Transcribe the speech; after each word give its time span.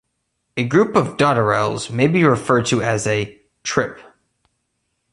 A 0.57 0.63
group 0.63 0.95
of 0.95 1.15
dotterels 1.15 1.91
may 1.91 2.07
be 2.07 2.23
referred 2.23 2.65
to 2.65 2.81
as 2.81 3.05
a 3.05 3.39
"trip". 3.61 3.99